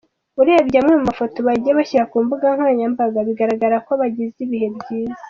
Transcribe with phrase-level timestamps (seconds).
[0.41, 5.19] Urebye amwe mu mafoto bagiye bashyira ku mbuga nkoranyambaga, bigaragara ko bagize ibihe byiza.